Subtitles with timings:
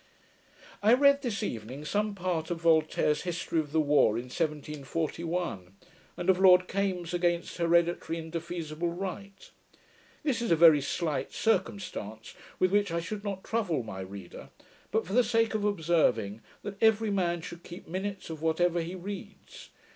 [0.81, 5.75] I read this evening some part of Voltaire's History of the War in 1741,
[6.17, 9.51] and of Lord Kames against Hereditary Indefeasible Right.
[10.23, 14.49] This is a very slight circumstance, with which I should not trouble my reader,
[14.89, 18.95] but for the sake of observing, that every man should keep minutes of whatever he
[18.95, 19.69] reads.